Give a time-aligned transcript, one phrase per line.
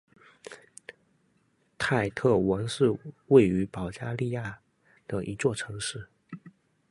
[1.77, 2.85] 泰特文是
[3.27, 4.59] 位于保加利亚
[5.07, 6.09] 的一座城市。